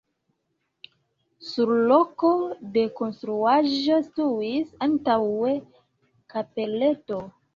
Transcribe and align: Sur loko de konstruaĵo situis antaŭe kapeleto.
Sur 1.49 1.71
loko 1.91 2.31
de 2.77 2.85
konstruaĵo 3.01 3.99
situis 4.07 4.73
antaŭe 4.87 5.53
kapeleto. 6.35 7.23